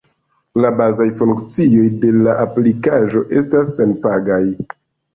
[0.63, 4.45] La bazaj funkcioj de la aplikaĵo estas senpagaj.